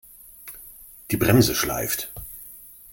[1.11, 2.11] Die Bremse schleift.